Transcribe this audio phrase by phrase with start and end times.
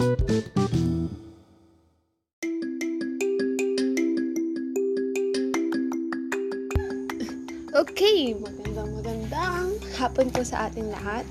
[0.00, 0.16] Okay,
[8.32, 11.28] magandang magandang hapon po sa ating lahat.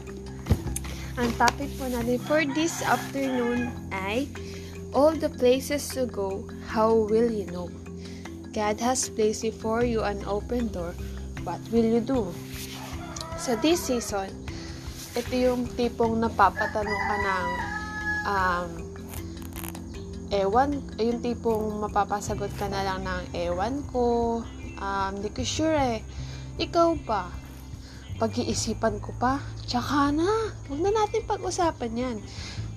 [1.18, 4.30] Ang topic po natin for this afternoon ay
[4.90, 7.70] All the places to go, how will you know?
[8.54, 10.98] God has placed before you an open door,
[11.46, 12.34] what will you do?
[13.38, 14.34] So this season,
[15.14, 17.48] ito yung tipong napapatanong ka ng
[18.30, 18.70] um,
[20.30, 24.40] ewan, yung tipong mapapasagot ka na lang ng ewan ko,
[24.78, 26.00] um, di ko sure eh.
[26.62, 27.34] Ikaw ba?
[28.20, 29.42] Pag-iisipan ko pa?
[29.66, 30.54] Tsaka na.
[30.68, 32.18] Huwag na natin pag-usapan yan.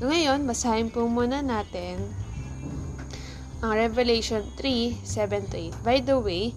[0.00, 1.98] Ngayon, basahin po muna natin
[3.62, 5.86] ang Revelation 3, 7 8.
[5.86, 6.54] By the way,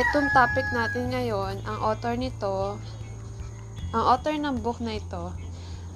[0.00, 2.80] itong topic natin ngayon, ang author nito,
[3.92, 5.32] ang author ng book na ito,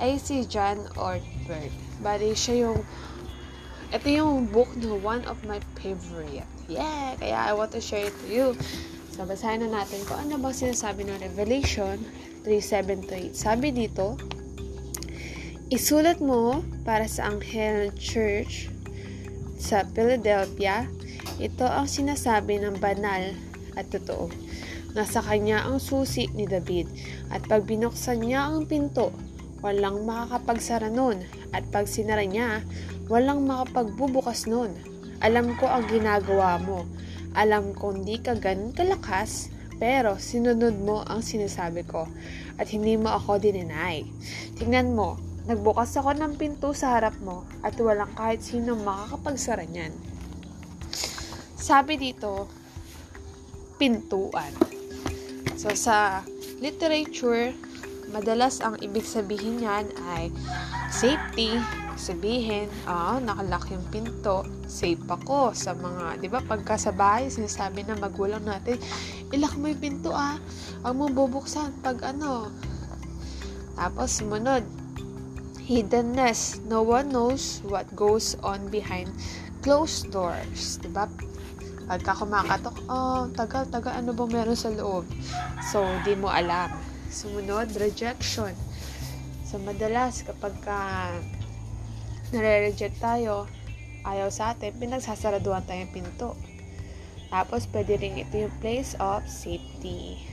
[0.00, 1.91] ay si John Ortberg.
[2.02, 2.83] Bali, siya yung,
[3.95, 6.44] ito yung book na one of my favorite.
[6.67, 7.14] Yeah!
[7.17, 8.47] Kaya I want to share it to you.
[9.14, 12.00] So, basahin na natin kung ano bang sinasabi ng Revelation
[12.42, 13.36] 3.7-8.
[13.39, 14.19] Sabi dito,
[15.72, 18.69] Isulat mo para sa Anghel ng Church
[19.56, 20.84] sa Philadelphia,
[21.41, 23.33] ito ang sinasabi ng banal
[23.72, 24.28] at totoo.
[24.92, 26.92] Nasa kanya ang susi ni David
[27.33, 29.16] at pag binuksan niya ang pinto,
[29.62, 31.22] walang makakapagsara nun
[31.55, 32.60] at pag sinara niya,
[33.06, 34.74] walang makapagbubukas nun.
[35.22, 36.82] Alam ko ang ginagawa mo.
[37.32, 42.10] Alam kong di ka ganun kalakas, pero sinunod mo ang sinasabi ko
[42.58, 44.04] at hindi mo ako dininay.
[44.58, 49.94] Tingnan mo, nagbukas ako ng pinto sa harap mo at walang kahit sino makakapagsara niyan.
[51.56, 52.50] Sabi dito,
[53.78, 54.50] pintuan.
[55.54, 56.26] So sa
[56.58, 57.54] literature,
[58.12, 60.28] madalas ang ibig sabihin niyan ay
[60.92, 61.56] safety,
[61.96, 67.88] sabihin, ah, nakalak yung pinto, safe ako sa mga, di ba, pagka sa bahay, sinasabi
[67.88, 68.77] na magulang natin,
[69.32, 70.37] ilak mo yung pinto ah,
[70.84, 72.53] ang mo bubuksan pag ano.
[73.72, 74.62] Tapos, sumunod,
[75.64, 79.08] hiddenness, no one knows what goes on behind
[79.64, 81.08] closed doors, di ba?
[81.88, 85.08] Pagka kumakatok, oh, tagal, tagal, ano ba meron sa loob?
[85.72, 86.91] So, di mo alam.
[87.12, 88.56] Sumunod, rejection.
[89.45, 91.12] So, madalas, kapag ka
[92.33, 93.45] nare-reject tayo,
[94.09, 96.33] ayaw sa atin, pinagsasaraduhan tayong pinto.
[97.28, 100.25] Tapos, pwede rin ito yung place of safety.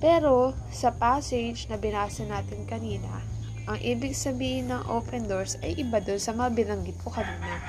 [0.00, 3.20] Pero, sa passage na binasa natin kanina,
[3.64, 7.60] ang ibig sabihin ng open doors ay iba doon sa mga binanggit ko kanina.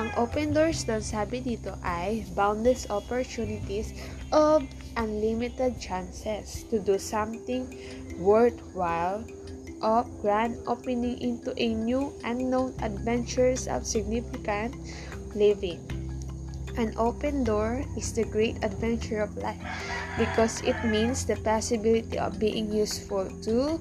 [0.00, 3.92] Ang open doors doon sabi dito ay boundless opportunities
[4.32, 4.64] of
[4.96, 7.66] unlimited chances to do something
[8.18, 9.24] worthwhile
[9.82, 14.76] of grand opening into a new unknown adventures of significant
[15.34, 15.80] living.
[16.76, 19.60] An open door is the great adventure of life
[20.18, 23.80] because it means the possibility of being useful to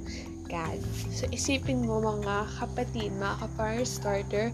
[0.50, 0.81] God.
[1.14, 4.47] So, isipin mo mga kapatid, mga ka-fire starter,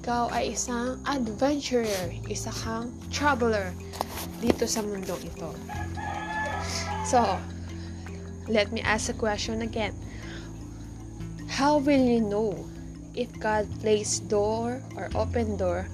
[0.00, 3.76] ikaw ay isang adventurer, isa kang traveler
[4.44, 5.48] dito sa mundong ito.
[7.08, 7.40] So,
[8.44, 9.96] let me ask a question again.
[11.48, 12.52] How will you know
[13.16, 15.88] if God placed door or open door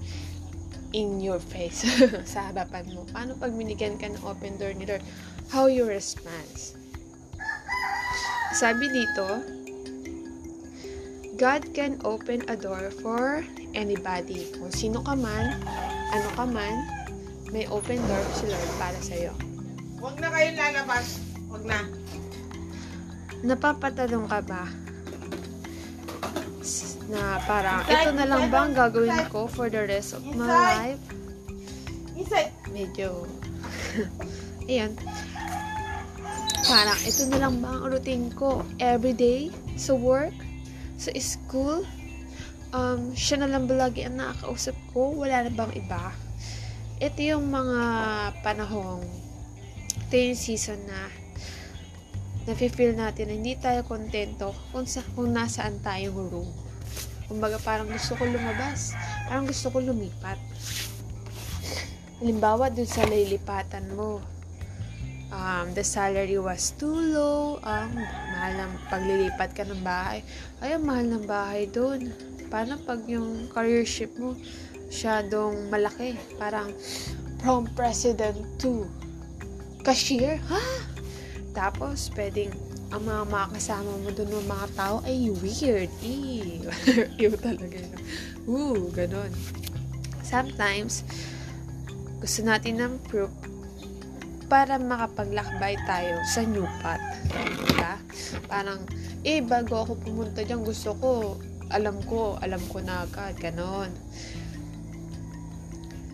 [0.90, 1.86] in your face
[2.32, 3.06] sa harapan mo?
[3.14, 5.04] Paano pag binigyan ka ng open door ni Lord?
[5.54, 6.50] How you respond?
[8.50, 9.46] Sabi dito,
[11.38, 14.50] God can open a door for anybody.
[14.58, 15.56] Kung sino ka man,
[16.10, 16.99] ano ka man,
[17.50, 19.32] may open door si Lord para sa'yo.
[19.98, 21.06] Huwag na kayong lalabas.
[21.50, 21.78] Huwag na.
[23.42, 24.64] Napapatanong ka ba?
[27.10, 29.32] Na parang, Inside, ito na lang ba ang gagawin inside.
[29.34, 30.78] ko for the rest of my Inside.
[30.78, 31.02] life?
[32.14, 32.52] Inside.
[32.70, 33.08] Medyo,
[34.70, 34.94] ayan.
[36.62, 40.36] Parang, ito na lang ba ang routine ko everyday sa work,
[40.94, 41.82] sa school?
[42.70, 45.10] Um, siya na lang ba lagi ang nakakausap ko?
[45.18, 46.14] Wala na bang iba?
[47.00, 47.80] Ito yung mga
[48.44, 49.00] panahong,
[50.04, 51.08] ito yung season na
[52.44, 56.52] nafe-feel natin na hindi tayo kontento kung, sa, kung nasaan tayong room.
[57.24, 58.92] Kumbaga parang gusto ko lumabas.
[59.24, 60.36] Parang gusto ko lumipat.
[62.20, 64.20] Halimbawa, dun sa lilipatan mo,
[65.32, 70.20] um, the salary was too low, um, mahal ng paglilipat ka ng bahay.
[70.60, 72.12] Ay, mahal ng bahay doon.
[72.53, 74.36] Paano pag yung careership mo,
[74.91, 76.19] masyadong malaki?
[76.34, 76.75] Parang,
[77.39, 78.91] from president to
[79.87, 80.42] cashier?
[80.51, 80.65] Ha?
[81.54, 82.51] Tapos, pwedeng
[82.91, 85.91] ang mga makakasama mo doon ng mga tao ay weird.
[86.03, 86.66] Ew.
[87.22, 88.01] Ew talaga yun.
[88.51, 89.31] Ooh, ganon.
[90.27, 91.07] Sometimes,
[92.19, 93.31] gusto natin ng proof
[94.51, 97.03] para makapaglakbay tayo sa new path.
[97.31, 97.95] Diba?
[98.51, 98.83] Parang,
[99.22, 101.39] eh, bago ako pumunta dyan, gusto ko,
[101.71, 103.95] alam ko, alam ko na agad, ganon.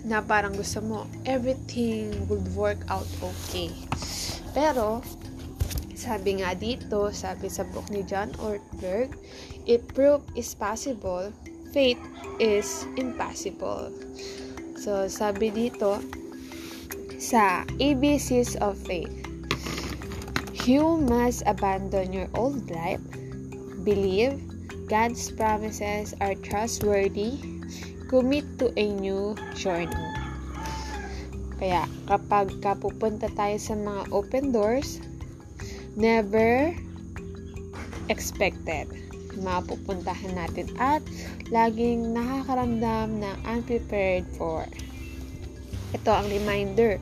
[0.06, 3.74] Na parang gusto mo, everything would work out okay.
[4.54, 5.02] Pero,
[5.98, 9.18] sabi nga dito, sabi sa book ni John Ortberg,
[9.66, 11.34] if proof is possible,
[11.74, 11.98] faith
[12.38, 13.90] is impossible.
[14.78, 15.98] So, sabi dito,
[17.18, 19.10] sa ABCs of faith,
[20.62, 23.02] you must abandon your old life,
[23.82, 24.38] believe
[24.86, 27.55] God's promises are trustworthy,
[28.06, 30.06] commit to a new journey.
[31.56, 35.00] Kaya, kapag kapupunta tayo sa mga open doors,
[35.96, 36.70] never
[38.12, 38.86] expected
[39.40, 41.04] mapupuntahan natin at
[41.52, 44.64] laging nakakaramdam ng unprepared for.
[45.92, 46.98] Ito ang reminder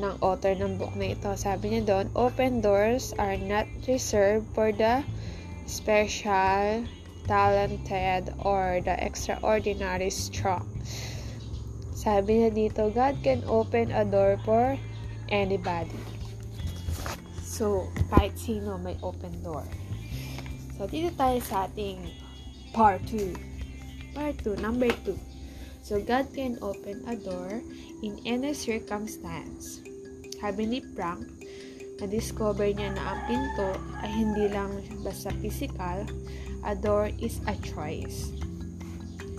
[0.00, 1.30] ng author ng book na ito.
[1.36, 5.04] Sabi niya doon, open doors are not reserved for the
[5.68, 6.82] special,
[7.26, 10.66] talented, or the extraordinary strong.
[11.94, 14.74] Sabi niya dito, God can open a door for
[15.30, 16.02] anybody.
[17.46, 19.68] So, kahit sino may open door.
[20.74, 22.02] So, dito tayo sa ating
[22.74, 24.18] part 2.
[24.18, 25.14] Part 2, number 2.
[25.86, 27.62] So, God can open a door
[28.02, 29.78] in any circumstance.
[30.42, 31.22] Sabi ni Frank,
[32.02, 33.68] na-discover niya na ang pinto
[34.02, 34.74] ay hindi lang
[35.06, 36.02] basta physical,
[36.64, 38.30] a door is a choice.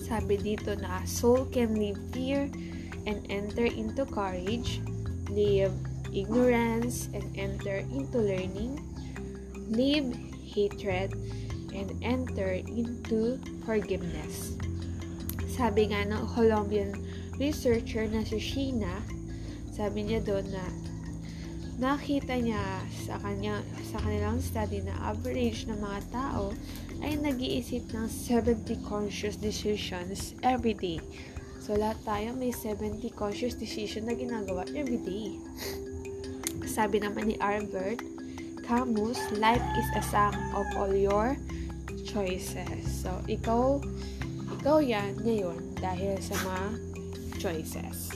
[0.03, 2.51] Sabi dito na soul can leave fear
[3.07, 4.83] and enter into courage,
[5.31, 5.71] leave
[6.11, 8.79] ignorance and enter into learning,
[9.71, 10.11] leave
[10.43, 11.15] hatred
[11.73, 14.59] and enter into forgiveness.
[15.49, 16.93] Sabi nga ng Colombian
[17.41, 19.01] researcher na si Sheena,
[19.73, 20.65] sabi niya doon na
[21.81, 22.61] nakita niya
[23.09, 26.53] sa kanya sa kanilang study na average ng mga tao
[27.03, 31.03] ay nag-iisip ng 70 conscious decisions every day.
[31.59, 35.35] So, lahat tayo may 70 conscious decision na ginagawa every day.
[36.75, 37.99] Sabi naman ni Albert
[38.63, 41.35] Camus, life is a sum of all your
[42.07, 42.87] choices.
[42.87, 43.83] So, ikaw,
[44.59, 46.67] ikaw yan ngayon dahil sa mga
[47.39, 48.11] choices.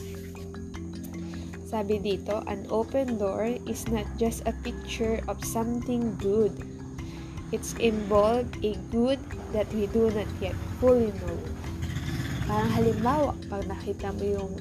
[1.68, 6.56] Sabi dito, an open door is not just a picture of something good.
[7.48, 9.16] It's involved a good
[9.56, 11.38] that we do not yet fully know.
[12.44, 14.52] Parang halimbawa, pag nakita mo yung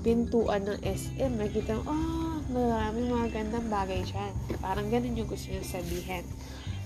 [0.00, 4.32] pintuan ng SM, makikita mo, oh, maraming mga gandang bagay dyan.
[4.64, 6.24] Parang ganun yung gusto niya sabihin.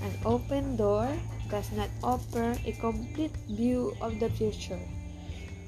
[0.02, 1.06] An open door
[1.46, 4.82] does not offer a complete view of the future.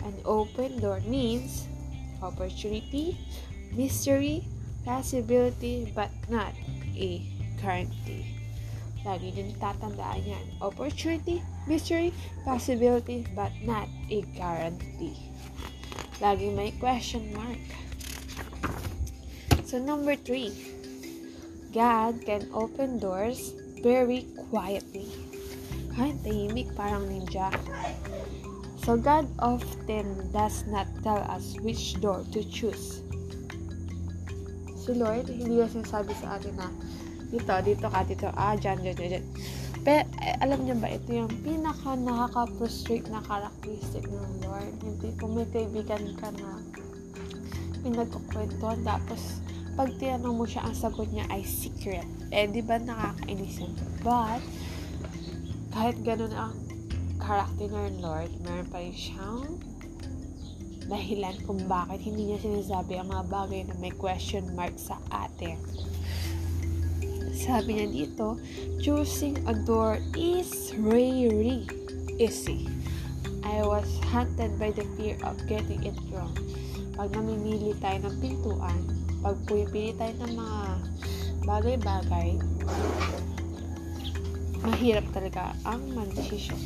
[0.02, 1.70] An open door means
[2.18, 3.14] opportunity,
[3.70, 4.42] mystery,
[4.82, 6.50] possibility, but not
[6.98, 7.22] a
[7.62, 8.35] guarantee.
[9.06, 10.44] Lagi nyo tatandaan yan.
[10.58, 11.38] Opportunity,
[11.70, 12.10] mystery,
[12.42, 15.14] possibility, but not a guarantee.
[16.18, 17.62] Lagi may question mark.
[19.62, 20.50] So, number three,
[21.70, 25.06] God can open doors very quietly.
[25.94, 27.54] Kahit tahimik, parang ninja.
[28.82, 33.06] So, God often does not tell us which door to choose.
[34.86, 36.70] Si Lord, hindi niya sinasabi sa atin na
[37.30, 39.26] dito, dito ka, dito, ah, dyan, dyan, dyan, dyan.
[39.86, 44.74] Pero, eh, alam niyo ba, ito yung pinaka nakaka-frustrate na characteristic ng Lord.
[44.82, 46.58] Hindi, kung may kaibigan ka na
[47.86, 49.42] pinagkukwento, tapos,
[49.78, 52.08] pag tinanong mo siya, ang sagot niya ay secret.
[52.34, 53.72] Eh, di ba nakakainis yun?
[54.02, 54.42] But,
[55.70, 56.56] kahit ganun ang
[57.22, 59.60] character ng Lord, meron pa rin siyang
[60.86, 65.58] dahilan kung bakit hindi niya sinasabi ang mga bagay na may question mark sa atin.
[67.36, 68.40] Sabi niya dito,
[68.80, 71.68] choosing a door is really
[72.16, 72.64] easy.
[73.44, 76.32] I was haunted by the fear of getting it wrong.
[76.96, 78.80] Pag namimili tayo ng pintuan,
[79.20, 80.60] pag pumipili tayo ng mga
[81.44, 82.28] bagay-bagay,
[84.64, 86.58] mahirap talaga ang mandesisyon.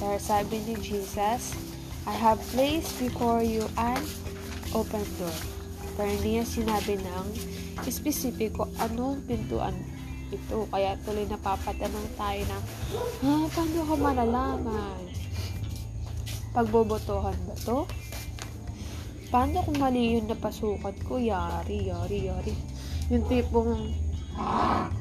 [0.00, 1.52] Pero sabi ni Jesus,
[2.08, 4.00] I have placed before you an
[4.72, 5.38] open door.
[6.00, 7.26] Pero hindi niya sinabi ng
[7.88, 9.72] espesipiko anong pintuan
[10.28, 10.68] ito.
[10.68, 12.58] Kaya tuloy napapatanong tayo na,
[13.24, 15.00] ha, paano ko malalaman?
[16.52, 17.88] Pagbobotohan ba to?
[19.28, 21.20] Paano kung mali yung napasukat ko?
[21.20, 22.52] Yari, yari, yari.
[23.12, 23.92] Yung tipong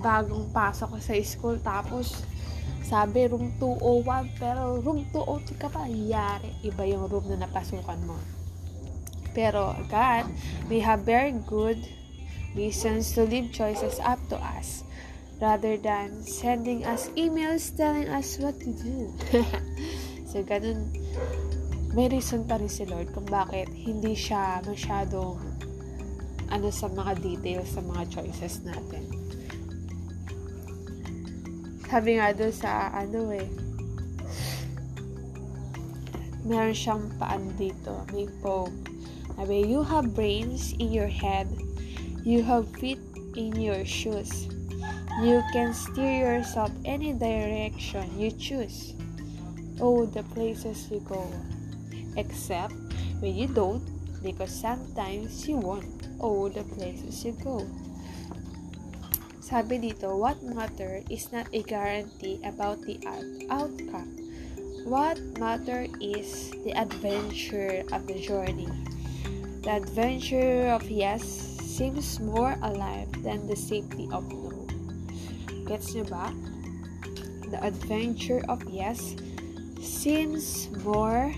[0.02, 2.26] bagong pasok ko sa school tapos
[2.82, 8.18] sabi room 201 pero room 202 ka pa yari iba yung room na napasukan mo
[9.38, 10.26] pero God
[10.72, 11.78] may have very good
[12.58, 14.84] reasons to leave choices up to us
[15.38, 19.14] rather than sending us emails telling us what to do
[20.30, 20.90] so ganun
[21.94, 25.38] may reason pa rin si Lord kung bakit hindi siya masyadong
[26.48, 29.04] ano sa mga details sa mga choices natin.
[31.88, 33.48] Sabi nga doon sa ano eh,
[36.44, 38.72] meron siyang paan dito, may poem.
[39.38, 41.48] Sabi, you have brains in your head,
[42.24, 43.00] you have feet
[43.36, 44.48] in your shoes.
[45.22, 48.94] You can steer yourself any direction you choose.
[49.82, 51.26] Oh, the places you go.
[52.18, 52.74] Except
[53.20, 53.82] when you don't,
[54.22, 56.10] because sometimes you won't.
[56.20, 57.66] Oh, the places you go.
[59.40, 64.12] Sabi dito, what matter is not a guarantee about the out- outcome.
[64.84, 68.68] What matter is the adventure of the journey.
[69.64, 71.47] The adventure of yes
[71.78, 74.66] seems more alive than the safety of no.
[75.70, 76.34] Gets niyo ba?
[77.54, 79.14] The adventure of yes
[79.78, 81.30] seems more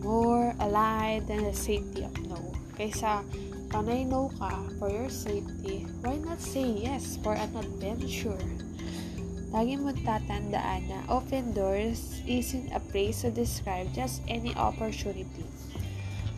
[0.00, 2.40] more alive than the safety of no.
[2.80, 3.20] Kaysa
[3.68, 8.40] panay no ka for your safety, why not say yes for an adventure?
[9.52, 15.44] Lagi mo tatandaan na open doors isn't a phrase to describe just any opportunity.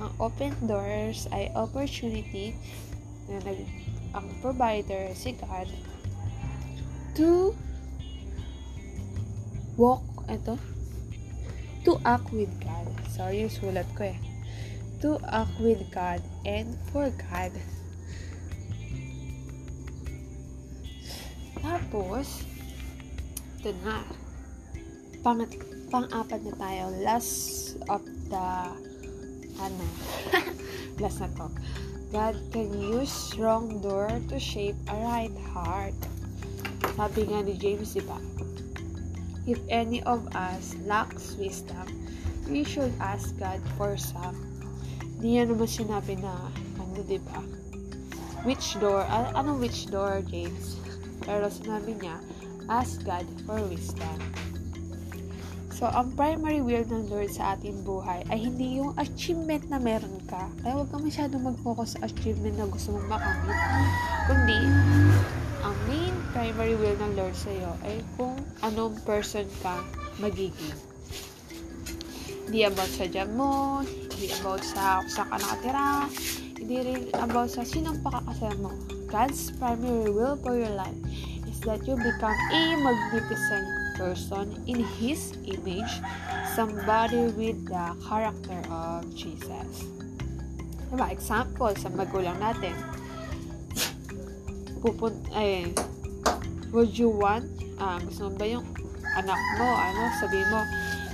[0.03, 2.55] Ang open doors ay opportunity
[3.31, 3.61] na nag,
[4.15, 5.71] ang provider si God
[7.15, 7.55] to
[9.79, 10.59] walk, ito,
[11.87, 12.87] to act with God.
[13.11, 14.19] Sorry, sulat ko eh.
[15.03, 17.55] To act with God and for God.
[21.63, 22.43] Tapos,
[23.61, 24.03] ito na.
[25.23, 25.41] Pang,
[25.89, 26.83] pang-apat na tayo.
[27.01, 27.33] Last
[27.89, 28.47] of the,
[29.61, 29.85] ano,
[31.03, 31.47] last na to.
[32.15, 35.99] God can use wrong door to shape a right heart.
[36.95, 38.19] Sabi nga ni James, di ba?
[39.51, 41.85] If any of us lacks wisdom,
[42.47, 44.39] we should ask God for some.
[45.19, 46.33] Di yan naman sinabi na,
[46.79, 47.43] ano, di ba?
[48.47, 49.03] Which door?
[49.11, 50.79] Ano, anong which door, James?
[51.25, 52.21] Pero sinabi niya,
[52.69, 54.17] ask God for wisdom.
[55.85, 60.17] So, ang primary will ng Lord sa ating buhay ay hindi yung achievement na meron
[60.25, 60.49] ka.
[60.64, 63.59] Kaya huwag ka masyadong mag-focus sa achievement na gusto mong makamit.
[64.25, 64.61] Kundi,
[65.61, 68.33] ang main primary will ng Lord sa iyo ay kung
[68.64, 69.85] anong person ka
[70.25, 70.73] magiging.
[72.49, 75.88] Hindi about sa job mo, hindi about sa kung saan ka nakatira,
[76.64, 78.73] hindi rin about sa sinong pakakasal mo.
[79.12, 80.97] God's primary will for your life
[81.45, 86.03] is that you become a magnificent person in His image,
[86.55, 89.89] somebody with the character of Jesus.
[90.91, 91.11] Diba?
[91.11, 92.75] Example, sa magulang natin.
[94.79, 95.73] Pupun eh,
[96.71, 97.49] would you want,
[97.81, 98.67] ah, gusto mo ba yung
[99.17, 100.61] anak mo, ano, sabi mo,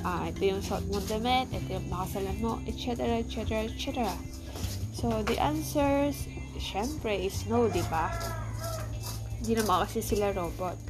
[0.05, 4.09] ah, ito yung suot mong damit, ito yung makasalan mo, etc., etc., etc.
[4.93, 6.13] So, the answer,
[6.61, 8.13] syempre, is no, di ba?
[9.41, 10.90] Hindi naman kasi sila robot.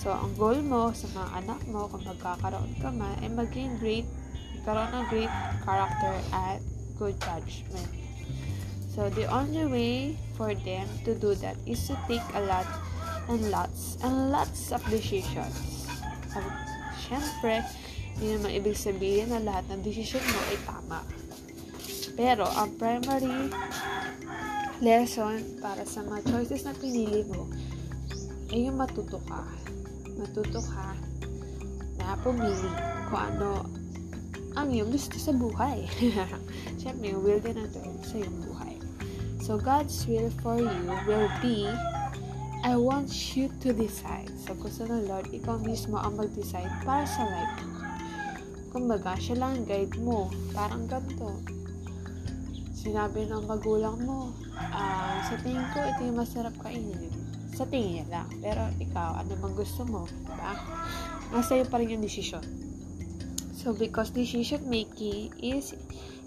[0.00, 4.08] So, ang goal mo sa mga anak mo, kung magkakaroon ka man, ay maging great,
[4.56, 6.64] magkaroon ng great character at
[6.96, 7.90] good judgment.
[8.96, 12.64] So, the only way for them to do that is to take a lot
[13.28, 15.84] and lots and lots of decisions.
[16.32, 16.48] At,
[16.96, 17.60] syempre,
[18.16, 21.00] hindi naman ibig sabihin na lahat ng decision mo ay tama.
[22.16, 23.52] Pero, ang primary
[24.80, 27.52] lesson para sa mga choices na pinili mo
[28.48, 29.59] ay yung matuto ka.
[30.20, 30.92] Matuto ka
[31.96, 32.68] na pumili
[33.08, 33.64] kung ano
[34.52, 35.88] ang iyong gusto sa buhay.
[36.80, 38.76] Siyempre, yung will din Lord sa iyong buhay.
[39.40, 41.64] So, God's will for you will be
[42.60, 44.28] I want you to decide.
[44.44, 47.80] So, gusto ng Lord, ikaw mismo ang mag-decide para sa life mo.
[48.70, 50.28] Kumbaga, siya lang ang guide mo.
[50.52, 51.40] Parang ganito.
[52.76, 57.19] Sinabi ng magulang mo, ah, sa tingin ko, ito yung masarap kainin.
[57.60, 58.28] Sa tingin niya lang.
[58.40, 60.08] Pero ikaw, ano bang gusto mo?
[60.08, 60.56] Diba?
[61.28, 62.40] Nasa iyo pa rin yung desisyon.
[63.52, 65.76] So, because decision making is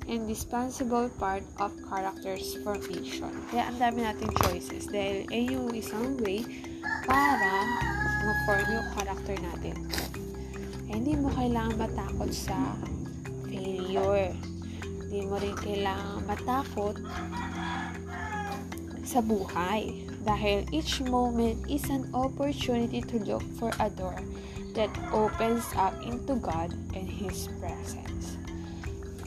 [0.06, 3.34] indispensable part of character's formation.
[3.50, 6.46] Kaya ang dami nating choices dahil ay yung isang way
[7.10, 7.66] para
[8.22, 9.76] ma-form yung character natin.
[10.86, 12.78] Eh, hindi mo kailangan matakot sa
[13.50, 14.38] failure.
[15.02, 17.02] Hindi mo rin kailangan matakot
[19.02, 20.13] sa buhay.
[20.24, 24.16] Dahil each moment is an opportunity to look for a door
[24.72, 28.40] that opens up into God and His presence.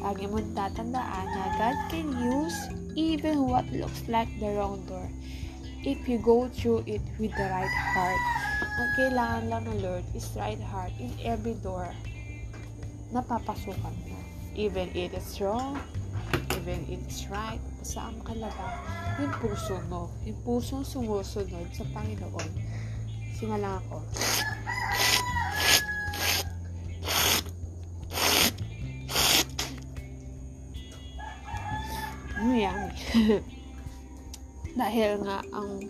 [0.00, 2.56] Lagi mong tatandaan na God can use
[2.96, 5.04] even what looks like the wrong door
[5.84, 8.22] if you go through it with the right heart.
[8.76, 11.92] Ang kailangan lang ng Lord is right heart in every door
[13.12, 14.18] na papasukan mo.
[14.56, 15.76] Even it is wrong,
[16.56, 18.66] even it is right, basta ang kalaga,
[19.16, 20.12] yung puso mo.
[20.28, 22.50] Yung puso sumusunod sa Panginoon.
[23.36, 23.96] Singa lang ako.
[32.36, 32.88] Mm.
[34.80, 35.80] Dahil nga ang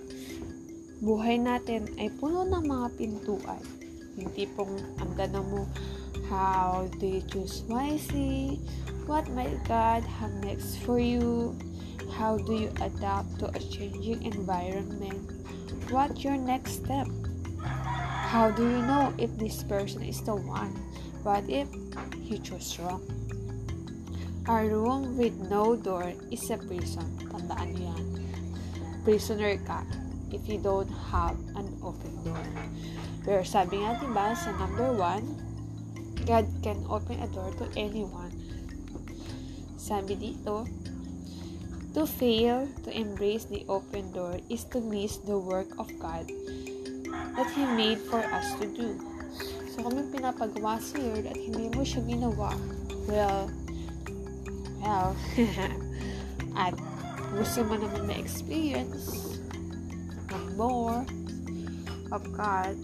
[1.02, 3.62] buhay natin ay puno ng mga pintuan.
[4.16, 5.62] Yung tipong ang tanong mo,
[6.30, 8.62] how do you choose wisely?
[9.11, 11.54] What might God have next for you?
[12.14, 15.26] How do you adapt to a changing environment?
[15.90, 17.08] What's your next step?
[18.30, 20.75] How do you know if this person is the one?
[21.26, 21.66] What if
[22.22, 23.02] you chose wrong?
[24.46, 27.06] A room with no door is a prison.
[27.26, 28.04] Tandaan yan.
[29.02, 29.82] Prisoner ka
[30.30, 32.46] if you don't have an open door.
[33.26, 35.26] Pero sabi nga diba sa number one,
[36.26, 38.34] God can open a door to anyone.
[39.78, 40.66] Sabi dito,
[41.96, 46.28] to fail to embrace the open door is to miss the work of God
[47.08, 49.00] that He made for us to do.
[49.72, 52.52] So kung may pinapagawa si Lord at hindi mo siya ginawa,
[53.08, 53.48] well,
[54.84, 55.16] well,
[56.68, 56.76] at
[57.32, 59.40] gusto mo naman ma-experience
[60.28, 61.00] ng more
[62.12, 62.76] of God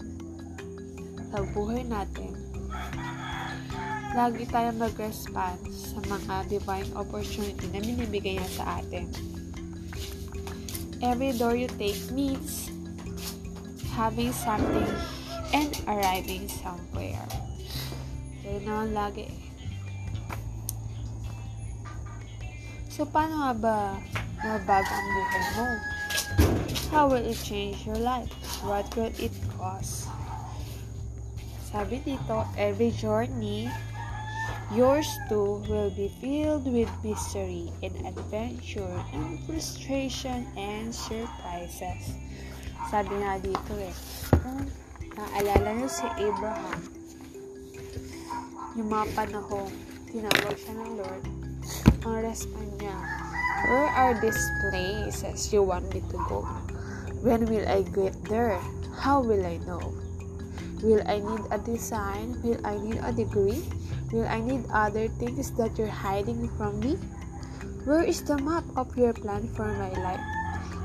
[1.29, 2.33] sa buhay natin,
[4.13, 9.09] lagi tayo mag-respond sa mga divine opportunity na binibigay niya sa atin.
[11.01, 12.69] Every door you take means
[13.97, 14.93] having something
[15.49, 17.25] and arriving somewhere.
[18.45, 19.33] Kaya naman lagi.
[22.93, 23.77] So, paano nga ba
[24.45, 25.67] mabago ang buhay mo?
[26.93, 28.29] How will it change your life?
[28.61, 30.05] What will it cost?
[31.73, 33.73] Sabi dito, every journey
[34.71, 42.15] yours too will be filled with mystery and adventure and frustration and surprises.
[42.87, 43.95] Sabi nga dito eh,
[44.39, 44.63] kung
[45.19, 46.79] naalala niyo si Abraham,
[48.79, 49.71] yung mga panahong
[50.07, 51.23] tinawag siya ng Lord,
[52.07, 52.95] ang respond niya,
[53.63, 56.43] Where are these places you want me to go?
[57.23, 58.59] When will I get there?
[58.99, 59.95] How will I know?
[60.83, 62.35] Will I need a design?
[62.43, 63.63] Will I need a degree?
[64.13, 67.01] Will I need other things that you're hiding from me?
[67.89, 70.21] Where is the map of your plan for my life?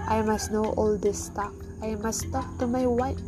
[0.08, 1.52] I must know all this stuff.
[1.84, 3.20] I must talk to my wife.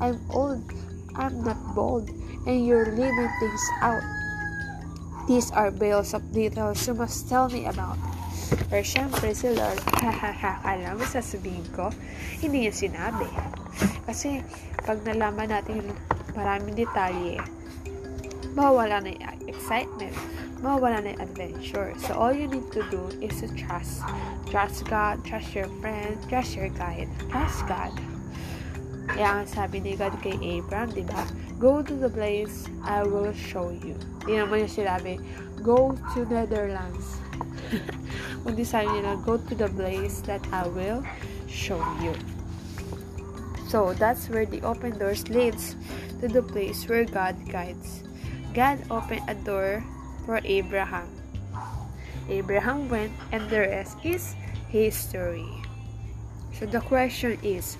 [0.00, 0.64] I'm old.
[1.12, 2.08] I'm not bold.
[2.48, 4.00] And you're leaving things out.
[5.28, 8.00] These are bales of details you must tell me about.
[8.72, 11.92] Pero syempre si Lord, hahaha, alam mo sasabihin ko,
[12.40, 13.28] hindi niya sinabi.
[14.08, 14.40] Kasi
[14.88, 15.92] pag nalaman natin
[16.32, 17.40] maraming detalye,
[18.54, 20.14] mawawala na yung excitement,
[20.62, 21.90] mawawala na yung adventure.
[21.98, 24.06] So all you need to do is to trust.
[24.48, 27.92] Trust God, trust your friend, trust your guide, trust God.
[29.10, 31.28] Kaya ang sabi ni God kay Abraham, di ba?
[31.60, 33.98] Go to the place I will show you.
[34.24, 35.20] Di naman yung sinabi,
[35.60, 37.20] go to Netherlands.
[38.46, 41.04] Kundi sabi nila, go to the place that I will
[41.50, 42.16] show you.
[43.68, 45.74] So, that's where the open doors leads
[46.20, 48.04] to the place where God guides.
[48.54, 49.82] God opened a door
[50.22, 51.10] for Abraham.
[52.30, 54.38] Abraham went and the rest is
[54.70, 55.44] history.
[56.54, 57.74] So the question is,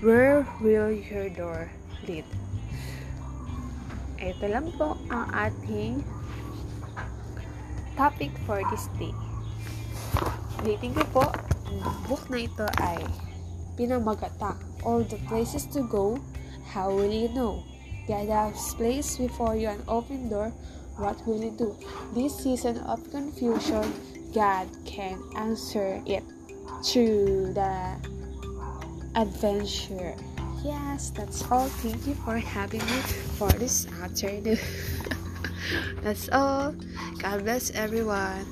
[0.00, 1.68] where will your door
[2.08, 2.24] lead?
[4.16, 6.00] Ito lang po ang ating
[8.00, 9.12] topic for this day.
[10.64, 11.24] Ulitin ko po,
[11.68, 13.04] ang book na ito ay
[13.76, 14.56] pinamagata.
[14.80, 16.16] All the places to go,
[16.72, 17.60] how will you know?
[18.06, 20.52] God has placed before you an open door,
[20.96, 21.76] what will you do?
[22.14, 23.92] This season of confusion,
[24.32, 26.22] God can answer it
[26.84, 27.96] through the
[29.14, 30.14] adventure.
[30.64, 31.68] Yes, that's all.
[31.82, 33.00] Thank you for having me
[33.38, 34.58] for this afternoon.
[36.02, 36.74] that's all.
[37.18, 38.46] God bless everyone.